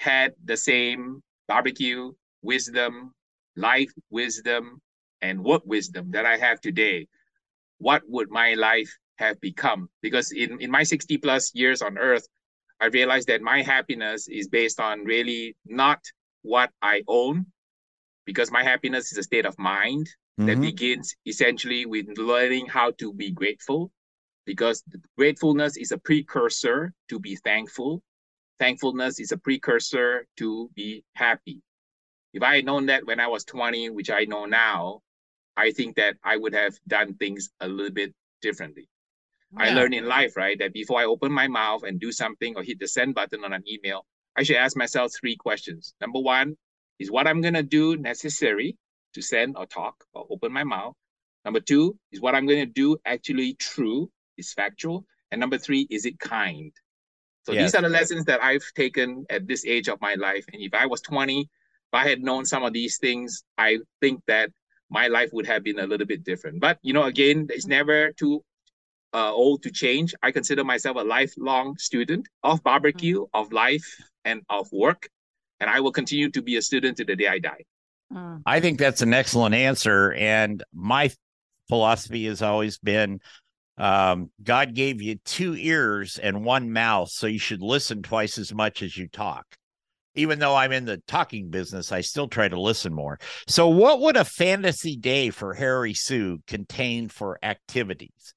had 0.00 0.34
the 0.44 0.56
same 0.56 1.22
barbecue 1.48 2.12
wisdom, 2.42 3.12
life 3.56 3.92
wisdom, 4.10 4.80
and 5.22 5.42
work 5.44 5.62
wisdom 5.64 6.10
that 6.12 6.26
I 6.26 6.36
have 6.36 6.60
today, 6.60 7.06
what 7.78 8.02
would 8.08 8.30
my 8.30 8.54
life 8.54 8.90
have 9.18 9.40
become? 9.40 9.88
Because 10.02 10.32
in, 10.32 10.60
in 10.60 10.70
my 10.70 10.82
60 10.82 11.18
plus 11.18 11.54
years 11.54 11.80
on 11.82 11.96
earth, 11.98 12.26
I 12.80 12.86
realized 12.86 13.28
that 13.28 13.40
my 13.40 13.62
happiness 13.62 14.28
is 14.28 14.48
based 14.48 14.80
on 14.80 15.04
really 15.04 15.56
not 15.64 16.00
what 16.42 16.70
I 16.82 17.02
own, 17.08 17.46
because 18.26 18.50
my 18.50 18.62
happiness 18.62 19.12
is 19.12 19.18
a 19.18 19.22
state 19.22 19.46
of 19.46 19.58
mind 19.58 20.08
that 20.38 20.58
Mhm. 20.58 20.62
begins 20.62 21.14
essentially 21.26 21.86
with 21.86 22.06
learning 22.18 22.66
how 22.66 22.90
to 22.92 23.12
be 23.14 23.30
grateful 23.30 23.90
because 24.46 24.82
gratefulness 25.18 25.76
is 25.76 25.92
a 25.92 25.98
precursor 25.98 26.92
to 27.08 27.18
be 27.20 27.36
thankful. 27.36 28.02
Thankfulness 28.58 29.20
is 29.20 29.32
a 29.32 29.38
precursor 29.38 30.26
to 30.38 30.70
be 30.74 31.04
happy. 31.14 31.62
If 32.32 32.42
i 32.42 32.56
had 32.56 32.64
known 32.66 32.86
that 32.86 33.06
when 33.06 33.20
i 33.20 33.26
was 33.28 33.44
20 33.44 33.90
which 33.90 34.10
i 34.10 34.24
know 34.24 34.44
now 34.46 35.00
i 35.56 35.70
think 35.72 35.96
that 35.96 36.16
i 36.24 36.36
would 36.36 36.54
have 36.54 36.74
done 36.88 37.14
things 37.14 37.50
a 37.60 37.68
little 37.68 37.92
bit 37.92 38.12
differently. 38.42 38.88
I 39.56 39.68
Yeah. 39.68 39.74
learned 39.76 39.94
in 39.94 40.06
life 40.06 40.36
right 40.36 40.58
that 40.58 40.72
before 40.72 41.00
i 41.00 41.04
open 41.04 41.32
my 41.32 41.48
mouth 41.48 41.82
and 41.84 42.00
do 42.00 42.12
something 42.12 42.56
or 42.56 42.62
hit 42.62 42.78
the 42.80 42.88
send 42.88 43.14
button 43.14 43.44
on 43.44 43.52
an 43.52 43.64
email 43.68 44.06
i 44.36 44.42
should 44.42 44.56
ask 44.56 44.76
myself 44.76 45.12
three 45.18 45.36
questions. 45.36 45.94
Number 46.00 46.20
one 46.20 46.56
is 46.98 47.10
what 47.10 47.26
i'm 47.26 47.40
going 47.40 47.54
to 47.54 47.62
do 47.62 47.96
necessary 47.96 48.76
to 49.14 49.22
send 49.22 49.56
or 49.56 49.66
talk 49.66 50.04
or 50.12 50.26
open 50.30 50.52
my 50.52 50.64
mouth? 50.64 50.94
Number 51.44 51.60
two, 51.60 51.98
is 52.12 52.20
what 52.20 52.34
I'm 52.34 52.46
going 52.46 52.60
to 52.66 52.72
do 52.72 52.96
actually 53.04 53.54
true, 53.54 54.10
is 54.36 54.52
factual? 54.52 55.06
And 55.30 55.40
number 55.40 55.58
three, 55.58 55.86
is 55.90 56.06
it 56.06 56.18
kind? 56.18 56.72
So 57.44 57.52
Yes. 57.52 57.62
these 57.62 57.74
are 57.74 57.82
the 57.82 57.88
lessons 57.88 58.24
that 58.24 58.42
I've 58.42 58.64
taken 58.74 59.26
at 59.28 59.46
this 59.46 59.64
age 59.66 59.88
of 59.88 60.00
my 60.00 60.14
life. 60.14 60.44
And 60.52 60.62
if 60.62 60.72
I 60.72 60.86
was 60.86 61.00
20, 61.02 61.40
if 61.40 61.48
I 61.92 62.08
had 62.08 62.22
known 62.22 62.44
some 62.44 62.62
of 62.62 62.72
these 62.72 62.98
things, 62.98 63.44
I 63.58 63.78
think 64.00 64.22
that 64.26 64.50
my 64.90 65.08
life 65.08 65.30
would 65.32 65.46
have 65.46 65.62
been 65.62 65.78
a 65.78 65.86
little 65.86 66.06
bit 66.06 66.24
different. 66.24 66.60
But 66.60 66.78
you 66.82 66.92
know, 66.92 67.04
again, 67.04 67.48
it's 67.50 67.66
never 67.66 68.12
too 68.12 68.42
uh, 69.12 69.32
old 69.32 69.62
to 69.62 69.70
change. 69.70 70.14
I 70.22 70.32
consider 70.32 70.64
myself 70.64 70.96
a 70.96 71.04
lifelong 71.04 71.76
student 71.78 72.28
of 72.42 72.62
barbecue, 72.62 73.26
of 73.32 73.52
life, 73.52 73.86
and 74.24 74.42
of 74.48 74.68
work. 74.72 75.08
And 75.60 75.70
I 75.70 75.80
will 75.80 75.92
continue 75.92 76.30
to 76.30 76.42
be 76.42 76.56
a 76.56 76.62
student 76.62 76.96
to 76.98 77.04
the 77.04 77.16
day 77.16 77.28
I 77.28 77.38
die. 77.38 77.64
Mm. 78.12 78.42
I 78.44 78.60
think 78.60 78.78
that's 78.78 79.02
an 79.02 79.14
excellent 79.14 79.54
answer. 79.54 80.12
And 80.12 80.62
my 80.72 81.10
philosophy 81.68 82.26
has 82.26 82.42
always 82.42 82.78
been 82.78 83.20
um, 83.76 84.30
God 84.42 84.74
gave 84.74 85.02
you 85.02 85.16
two 85.24 85.54
ears 85.56 86.18
and 86.18 86.44
one 86.44 86.72
mouth, 86.72 87.10
so 87.10 87.26
you 87.26 87.38
should 87.38 87.62
listen 87.62 88.02
twice 88.02 88.38
as 88.38 88.54
much 88.54 88.82
as 88.82 88.96
you 88.96 89.08
talk. 89.08 89.44
Even 90.14 90.38
though 90.38 90.54
I'm 90.54 90.70
in 90.70 90.84
the 90.84 90.98
talking 91.08 91.50
business, 91.50 91.90
I 91.90 92.00
still 92.00 92.28
try 92.28 92.48
to 92.48 92.60
listen 92.60 92.94
more. 92.94 93.18
So, 93.48 93.66
what 93.66 94.00
would 94.00 94.16
a 94.16 94.24
fantasy 94.24 94.96
day 94.96 95.30
for 95.30 95.54
Harry 95.54 95.92
Soo 95.92 96.38
contain 96.46 97.08
for 97.08 97.38
activities? 97.42 98.34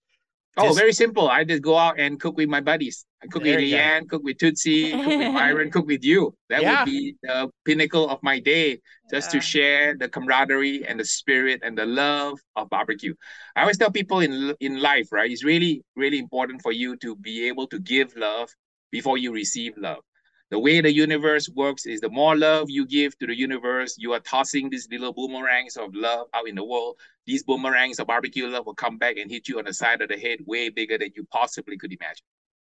Oh, 0.58 0.74
very 0.74 0.92
simple. 0.94 1.30
I 1.30 1.44
just 1.44 1.62
go 1.62 1.78
out 1.78 2.00
and 2.00 2.20
cook 2.20 2.36
with 2.38 2.50
my 2.50 2.62
buddies. 2.62 3.06
I 3.24 3.28
cook 3.28 3.44
There 3.44 3.60
with 3.60 3.70
you 3.70 3.78
go. 3.78 3.78
LeeAnn, 3.78 4.10
cook 4.10 4.24
with 4.24 4.38
Tootsie, 4.38 4.98
cook 4.98 5.18
with 5.18 5.28
Myron, 5.32 5.70
cook 5.72 5.86
with 5.86 6.04
you. 6.04 6.36
That 6.50 6.62
Yeah. 6.62 6.82
would 6.82 6.86
be 6.86 7.16
the 7.22 7.50
pinnacle 7.66 8.10
of 8.10 8.22
my 8.24 8.40
day, 8.40 8.80
just 9.10 9.30
to 9.32 9.40
share 9.40 9.96
the 9.96 10.10
camaraderie 10.10 10.84
and 10.86 11.00
the 11.00 11.06
spirit 11.06 11.62
and 11.64 11.78
the 11.78 11.86
love 11.86 12.40
of 12.56 12.70
barbecue. 12.70 13.14
I 13.56 13.62
always 13.62 13.78
tell 13.78 13.92
people 13.92 14.20
in 14.20 14.56
in 14.60 14.82
life, 14.82 15.12
right? 15.12 15.30
It's 15.32 15.44
really, 15.44 15.84
really 15.96 16.18
important 16.20 16.62
for 16.62 16.72
you 16.72 16.96
to 16.98 17.16
be 17.16 17.48
able 17.48 17.68
to 17.68 17.80
give 17.80 18.16
love 18.16 18.50
before 18.92 19.18
you 19.18 19.32
receive 19.34 19.78
love. 19.78 20.04
The 20.50 20.60
way 20.60 20.80
the 20.80 20.94
universe 20.94 21.50
works 21.50 21.86
is 21.86 22.00
the 22.00 22.10
more 22.10 22.38
love 22.38 22.70
you 22.70 22.86
give 22.86 23.18
to 23.20 23.28
the 23.28 23.38
universe, 23.38 23.96
you 23.98 24.14
are 24.14 24.22
tossing 24.22 24.70
these 24.70 24.88
little 24.90 25.14
boomerangs 25.14 25.76
of 25.76 25.94
love 25.94 26.28
out 26.34 26.48
in 26.48 26.56
the 26.56 26.64
world. 26.64 26.98
These 27.26 27.44
boomerangs 27.44 28.00
of 28.00 28.08
barbecue 28.08 28.48
love 28.48 28.66
will 28.66 28.74
come 28.74 28.98
back 28.98 29.18
and 29.18 29.30
hit 29.30 29.50
you 29.50 29.60
on 29.60 29.66
the 29.66 29.74
side 29.74 30.02
of 30.02 30.08
the 30.08 30.18
head 30.18 30.40
way 30.46 30.70
bigger 30.70 30.98
than 30.98 31.12
you 31.16 31.28
possibly 31.32 31.78
could 31.78 31.92
imagine. 31.92 32.24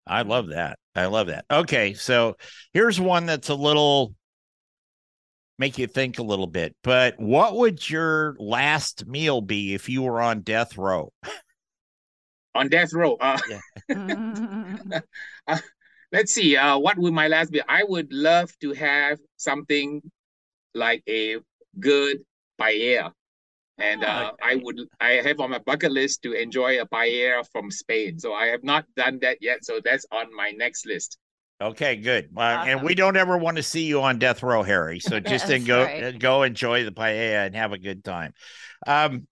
I 0.07 0.23
love 0.23 0.49
that. 0.49 0.79
I 0.95 1.07
love 1.07 1.29
that. 1.29 1.47
Okay, 1.51 1.95
so 1.95 2.37
here's 2.75 3.01
one 3.01 3.25
that's 3.27 3.49
a 3.49 3.55
little 3.55 4.15
make 5.59 5.79
you 5.79 5.87
think 5.87 6.19
a 6.19 6.23
little 6.23 6.47
bit. 6.47 6.75
But 6.83 7.19
what 7.19 7.57
would 7.57 7.89
your 7.89 8.35
last 8.39 9.07
meal 9.07 9.41
be 9.41 9.75
if 9.75 9.89
you 9.89 10.03
were 10.03 10.21
on 10.21 10.41
death 10.41 10.77
row? 10.77 11.13
On 12.55 12.69
death 12.69 12.93
row, 12.93 13.17
uh, 13.21 13.39
Mm. 13.91 15.03
let's 16.13 16.33
see. 16.33 16.57
Uh, 16.57 16.79
what 16.79 16.99
would 16.99 17.13
my 17.13 17.29
last 17.29 17.51
be? 17.51 17.63
I 17.69 17.85
would 17.85 18.13
love 18.13 18.51
to 18.61 18.73
have 18.73 19.19
something 19.37 20.03
like 20.75 21.03
a 21.09 21.39
good 21.79 22.19
paella. 22.61 23.13
And 23.79 24.05
uh, 24.05 24.33
I 24.43 24.57
would, 24.57 24.81
I 25.01 25.13
have 25.25 25.41
on 25.41 25.51
my 25.51 25.59
bucket 25.59 25.93
list 25.93 26.23
to 26.25 26.33
enjoy 26.33 26.81
a 26.81 26.87
paella 26.87 27.47
from 27.51 27.71
Spain. 27.71 28.19
So 28.19 28.35
I 28.35 28.47
have 28.49 28.63
not 28.63 28.85
done 28.95 29.19
that 29.23 29.39
yet. 29.41 29.65
So 29.65 29.81
that's 29.83 30.05
on 30.13 30.35
my 30.37 30.51
next 30.51 30.85
list. 30.85 31.19
Okay, 31.63 31.97
good. 31.97 32.31
Uh, 32.37 32.65
And 32.67 32.83
we 32.83 32.95
don't 32.95 33.17
ever 33.17 33.37
want 33.37 33.57
to 33.59 33.63
see 33.63 33.85
you 33.85 34.03
on 34.03 34.19
death 34.19 34.43
row, 34.43 34.63
Harry. 34.63 34.99
So 35.01 35.21
just 35.21 35.47
then 35.47 35.65
go 35.65 35.85
right. 35.85 36.19
go 36.19 36.43
enjoy 36.43 36.85
the 36.85 36.93
paella 36.93 37.47
and 37.47 37.55
have 37.55 37.73
a 37.73 37.79
good 37.79 38.05
time. 38.05 38.33
Um, 38.87 39.27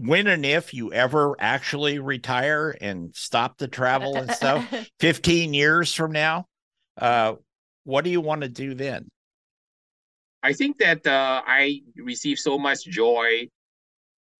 when 0.00 0.26
and 0.26 0.46
if 0.46 0.72
you 0.72 0.92
ever 0.92 1.36
actually 1.38 1.98
retire 1.98 2.74
and 2.80 3.14
stop 3.14 3.58
the 3.58 3.68
travel 3.68 4.16
and 4.16 4.30
stuff, 4.30 4.66
15 5.00 5.52
years 5.52 5.94
from 5.94 6.12
now, 6.12 6.46
uh, 6.96 7.34
what 7.84 8.04
do 8.04 8.10
you 8.10 8.20
want 8.20 8.40
to 8.40 8.48
do 8.48 8.74
then? 8.74 9.08
I 10.42 10.54
think 10.54 10.78
that 10.78 11.06
uh, 11.06 11.42
I 11.46 11.82
receive 11.96 12.38
so 12.38 12.58
much 12.58 12.84
joy 12.84 13.48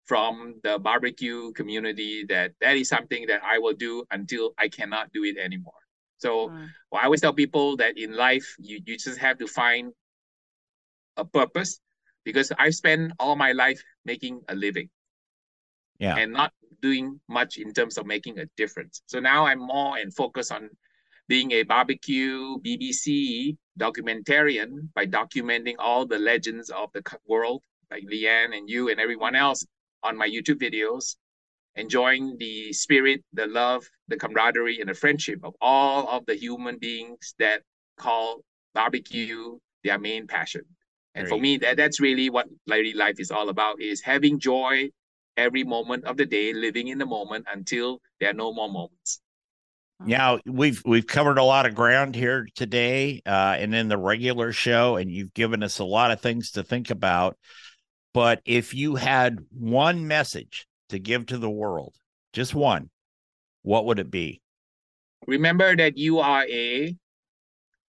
from 0.07 0.55
the 0.64 0.79
barbecue 0.79 1.52
community 1.52 2.25
that 2.29 2.52
that 2.61 2.76
is 2.76 2.88
something 2.88 3.26
that 3.26 3.43
I 3.45 3.59
will 3.59 3.75
do 3.75 4.05
until 4.11 4.55
I 4.57 4.69
cannot 4.69 5.12
do 5.12 5.25
it 5.25 5.37
anymore. 5.37 5.75
So 6.19 6.49
mm. 6.49 6.69
well, 6.90 7.02
I 7.02 7.05
always 7.05 7.21
tell 7.21 7.35
people 7.35 7.76
that 7.76 7.99
in 7.99 8.17
life 8.17 8.57
you, 8.59 8.81
you 8.85 8.97
just 8.97 9.19
have 9.19 9.38
to 9.38 9.47
find 9.47 9.93
a 11.17 11.25
purpose 11.25 11.81
because 12.25 12.50
I 12.59 12.71
spent 12.71 13.12
all 13.19 13.37
my 13.37 13.52
life 13.52 13.83
making 14.05 14.40
a 14.49 14.55
living. 14.55 14.88
Yeah. 16.00 16.16
And 16.16 16.33
not 16.33 16.52
doing 16.83 17.21
much 17.28 17.59
in 17.59 17.73
terms 17.73 17.99
of 17.99 18.07
making 18.07 18.38
a 18.38 18.47
difference. 18.57 19.02
So 19.07 19.21
now 19.21 19.47
I'm 19.47 19.61
more 19.61 19.99
and 19.99 20.12
focused 20.14 20.50
on 20.50 20.71
being 21.28 21.52
a 21.52 21.62
barbecue 21.62 22.59
BBC 22.59 23.57
documentarian 23.78 24.88
by 24.95 25.07
documenting 25.07 25.75
all 25.78 26.07
the 26.07 26.19
legends 26.19 26.71
of 26.71 26.90
the 26.92 27.02
world, 27.28 27.62
like 27.90 28.02
LeeAnn 28.11 28.57
and 28.57 28.69
you 28.69 28.88
and 28.88 28.99
everyone 28.99 29.37
else 29.37 29.64
on 30.02 30.16
my 30.16 30.28
YouTube 30.28 30.61
videos, 30.61 31.16
enjoying 31.76 32.37
the 32.38 32.73
spirit, 32.73 33.23
the 33.33 33.47
love, 33.47 33.88
the 34.09 34.16
camaraderie, 34.16 34.80
and 34.80 34.88
the 34.88 34.95
friendship 34.95 35.38
of 35.45 35.54
all 35.61 36.09
of 36.09 36.26
the 36.26 36.35
human 36.35 36.78
beings 36.78 37.35
that 37.38 37.62
call 37.97 38.42
barbecue 38.75 39.59
their 39.85 39.99
main 39.99 40.26
passion. 40.26 40.62
And 41.14 41.26
Great. 41.26 41.30
for 41.30 41.40
me, 41.40 41.57
that, 41.59 41.76
that's 41.76 42.00
really 42.00 42.30
what 42.30 42.47
Larry 42.66 42.92
Life 42.92 43.21
is 43.21 43.30
all 43.30 43.50
about, 43.50 43.80
is 43.80 44.00
having 44.00 44.38
joy 44.38 44.90
every 45.41 45.65
moment 45.65 46.05
of 46.05 46.17
the 46.17 46.27
day, 46.27 46.53
living 46.53 46.89
in 46.89 46.99
the 46.99 47.07
moment 47.07 47.47
until 47.53 48.01
there 48.21 48.31
are 48.31 48.35
no 48.35 48.53
more 48.53 48.71
moments. 48.71 49.21
Yeah, 50.07 50.39
we've 50.47 50.81
we've 50.87 51.07
covered 51.07 51.37
a 51.37 51.45
lot 51.45 51.67
of 51.67 51.75
ground 51.75 52.15
here 52.15 52.47
today, 52.55 53.21
uh, 53.27 53.57
and 53.59 53.75
in 53.75 53.89
the 53.89 53.99
regular 53.99 54.53
show, 54.53 54.97
and 54.97 55.11
you've 55.11 55.35
given 55.35 55.63
us 55.63 55.79
a 55.79 55.85
lot 55.85 56.11
of 56.11 56.21
things 56.21 56.53
to 56.53 56.63
think 56.63 56.91
about. 56.91 57.37
But 58.15 58.41
if 58.45 58.73
you 58.75 58.97
had 58.97 59.39
one 59.51 60.09
message 60.09 60.67
to 60.89 60.99
give 60.99 61.27
to 61.27 61.39
the 61.39 61.51
world, 61.51 61.95
just 62.33 62.55
one, 62.55 62.89
what 63.63 63.85
would 63.85 63.99
it 63.99 64.11
be? 64.11 64.41
Remember 65.27 65.77
that 65.77 65.99
you 65.99 66.19
are 66.21 66.45
a 66.49 66.97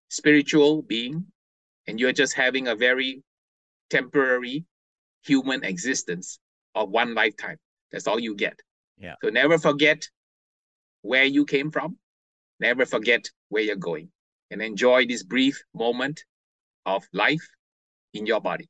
spiritual 0.09 0.81
being, 0.81 1.27
and 1.87 1.97
you're 1.97 2.11
just 2.11 2.33
having 2.33 2.67
a 2.67 2.75
very 2.75 3.23
temporary 3.89 4.65
human 5.23 5.63
existence 5.63 6.39
of 6.75 6.89
one 6.89 7.13
lifetime. 7.13 7.57
That's 7.91 8.07
all 8.07 8.19
you 8.19 8.35
get. 8.35 8.59
Yeah. 8.97 9.15
So 9.23 9.29
never 9.29 9.57
forget 9.57 10.07
where 11.01 11.25
you 11.25 11.45
came 11.45 11.71
from 11.71 11.97
Never 12.61 12.85
forget 12.85 13.27
where 13.49 13.63
you're 13.63 13.75
going 13.75 14.09
and 14.51 14.61
enjoy 14.61 15.07
this 15.07 15.23
brief 15.23 15.61
moment 15.73 16.23
of 16.85 17.03
life 17.11 17.45
in 18.13 18.27
your 18.27 18.39
body. 18.39 18.69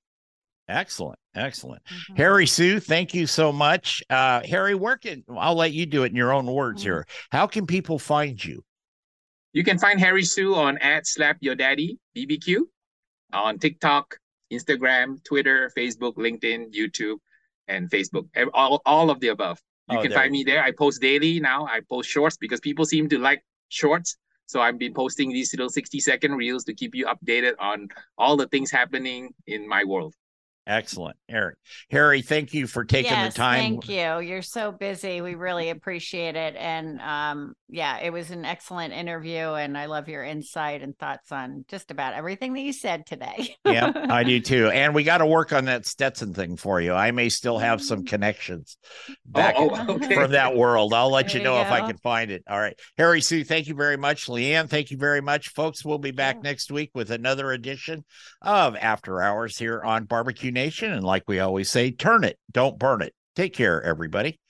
Excellent. 0.70 1.20
Excellent. 1.36 1.84
Mm-hmm. 1.84 2.16
Harry 2.16 2.48
Soo, 2.48 2.80
thank 2.80 3.14
you 3.14 3.28
so 3.28 3.52
much. 3.52 4.02
Uh, 4.10 4.42
Harry, 4.46 4.76
where 4.76 4.96
can 4.96 5.26
I'll 5.30 5.56
let 5.56 5.74
you 5.74 5.86
do 5.86 6.04
it 6.04 6.12
in 6.12 6.16
your 6.16 6.32
own 6.32 6.46
words 6.46 6.82
mm-hmm. 6.82 6.92
here. 6.92 7.08
How 7.32 7.48
can 7.48 7.68
people 7.68 8.00
find 8.00 8.44
you? 8.44 8.64
You 9.52 9.66
can 9.66 9.78
find 9.78 10.00
Harry 10.00 10.24
Soo 10.24 10.56
on 10.56 10.78
at 10.78 11.06
Slap 11.06 11.38
Yo 11.42 11.54
Daddy 11.54 12.00
BBQ 12.16 12.62
on 13.34 13.60
TikTok, 13.60 14.16
Instagram, 14.54 15.22
Twitter, 15.26 15.70
Facebook, 15.78 16.16
LinkedIn, 16.16 16.74
YouTube, 16.74 17.18
and 17.68 17.90
Facebook. 17.90 18.28
All, 18.54 18.82
all 18.86 19.10
of 19.10 19.20
the 19.20 19.30
above. 19.30 19.62
You 19.90 20.00
oh, 20.00 20.02
can 20.02 20.12
find 20.12 20.32
me 20.32 20.44
there. 20.44 20.64
I 20.64 20.72
post 20.72 21.02
daily 21.02 21.40
now. 21.40 21.66
I 21.66 21.82
post 21.90 22.10
shorts 22.10 22.38
because 22.38 22.60
people 22.60 22.86
seem 22.86 23.10
to 23.10 23.20
like 23.20 23.44
shorts. 23.70 24.18
So 24.46 24.62
I've 24.62 24.78
been 24.78 24.94
posting 24.94 25.32
these 25.32 25.54
little 25.54 25.70
60 25.70 26.00
second 26.00 26.34
reels 26.36 26.64
to 26.66 26.74
keep 26.74 26.94
you 26.94 27.06
updated 27.06 27.54
on 27.60 27.88
all 28.18 28.36
the 28.38 28.48
things 28.48 28.70
happening 28.70 29.34
in 29.48 29.68
my 29.68 29.84
world. 29.84 30.14
Excellent, 30.68 31.18
Eric. 31.28 31.58
Harry, 31.90 32.22
thank 32.22 32.54
you 32.54 32.68
for 32.68 32.86
taking 32.86 33.12
yes, 33.12 33.34
the 33.34 33.38
time. 33.38 33.60
Thank 33.60 33.90
you. 33.90 34.20
You're 34.20 34.44
so 34.44 34.72
busy. 34.72 35.20
We 35.20 35.34
really 35.34 35.72
appreciate 35.72 36.36
it. 36.36 36.56
And 36.56 37.02
um, 37.02 37.54
yeah, 37.68 37.98
it 37.98 38.14
was 38.14 38.30
an 38.30 38.46
excellent 38.46 38.94
interview. 38.94 39.54
And 39.54 39.76
I 39.76 39.88
love 39.88 40.08
your 40.08 40.24
insight 40.24 40.84
and 40.84 40.96
thoughts 40.98 41.32
on 41.32 41.66
just 41.68 41.90
about 41.90 42.14
everything 42.14 42.54
that 42.54 42.62
you 42.62 42.74
said 42.74 43.08
today. 43.08 43.56
yeah, 43.66 43.92
I 43.96 44.24
do 44.24 44.40
too. 44.40 44.70
And 44.70 44.94
we 44.94 45.04
got 45.04 45.18
to 45.18 45.26
work 45.26 45.52
on 45.52 45.66
that 45.66 45.88
Stetson 45.88 46.32
thing 46.34 46.58
for 46.58 46.80
you. 46.80 46.94
I 46.94 47.10
may 47.10 47.30
still 47.30 47.58
have 47.58 47.82
some 47.82 48.06
connections 48.06 48.78
oh, 49.10 49.14
back 49.26 49.56
oh, 49.58 49.70
oh, 49.74 49.94
okay. 49.96 50.14
from 50.14 50.32
that 50.32 50.56
world. 50.56 50.94
I'll 50.94 51.12
let 51.12 51.30
there 51.30 51.38
you 51.38 51.44
know 51.44 51.56
you 51.56 51.62
if 51.62 51.72
I 51.72 51.88
can 51.88 51.98
find 51.98 52.30
it. 52.30 52.44
All 52.48 52.60
right. 52.60 52.78
Harry 53.00 53.22
Soo, 53.22 53.44
thank 53.44 53.68
you 53.68 53.74
very 53.74 53.98
much. 53.98 54.28
LeeAnn, 54.28 54.70
thank 54.70 54.92
you 54.92 54.98
very 54.98 55.22
much. 55.22 55.50
Folks, 55.50 55.84
we'll 55.84 55.98
be 55.98 56.12
back 56.12 56.36
yeah. 56.36 56.52
next 56.52 56.72
week 56.72 56.92
with 56.94 57.10
another 57.10 57.52
edition 57.52 58.06
of 58.44 58.76
After 58.76 59.24
Hours 59.24 59.58
here 59.58 59.82
on 59.82 60.06
Barbecue 60.06 60.51
Nation. 60.52 60.92
And 60.92 61.04
like 61.04 61.24
we 61.28 61.40
always 61.40 61.70
say, 61.70 61.92
turn 61.92 62.24
it, 62.24 62.38
don't 62.52 62.78
burn 62.78 63.02
it. 63.02 63.14
Take 63.36 63.54
care, 63.54 63.82
everybody. 63.82 64.42